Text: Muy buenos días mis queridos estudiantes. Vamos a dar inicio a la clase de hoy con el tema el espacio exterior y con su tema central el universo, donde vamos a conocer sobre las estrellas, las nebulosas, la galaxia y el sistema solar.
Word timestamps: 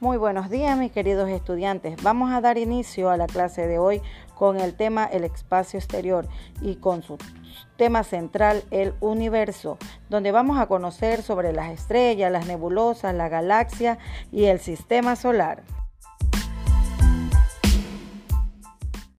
Muy 0.00 0.16
buenos 0.16 0.48
días 0.48 0.78
mis 0.78 0.92
queridos 0.92 1.28
estudiantes. 1.28 2.02
Vamos 2.02 2.32
a 2.32 2.40
dar 2.40 2.56
inicio 2.56 3.10
a 3.10 3.18
la 3.18 3.26
clase 3.26 3.66
de 3.66 3.78
hoy 3.78 4.00
con 4.34 4.58
el 4.58 4.72
tema 4.72 5.04
el 5.04 5.24
espacio 5.24 5.78
exterior 5.78 6.26
y 6.62 6.76
con 6.76 7.02
su 7.02 7.18
tema 7.76 8.02
central 8.02 8.62
el 8.70 8.94
universo, 9.00 9.76
donde 10.08 10.32
vamos 10.32 10.58
a 10.58 10.68
conocer 10.68 11.20
sobre 11.20 11.52
las 11.52 11.70
estrellas, 11.70 12.32
las 12.32 12.46
nebulosas, 12.46 13.14
la 13.14 13.28
galaxia 13.28 13.98
y 14.32 14.46
el 14.46 14.58
sistema 14.58 15.16
solar. 15.16 15.64